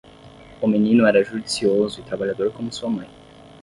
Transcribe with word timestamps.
O 0.61 0.67
menino 0.67 1.05
era 1.07 1.23
judicioso 1.23 2.01
e 2.01 2.03
trabalhador 2.03 2.51
como 2.51 2.73
sua 2.73 2.89
mãe. 2.89 3.07